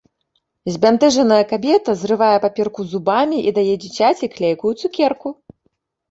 Збянтэжаная 0.75 1.43
кабета 1.51 1.91
зрывае 2.01 2.37
паперку 2.45 2.85
зубамі 2.93 3.37
і 3.51 3.53
дае 3.57 3.75
дзіцяці 3.83 4.31
клейкую 4.37 4.73
цукерку. 4.81 5.35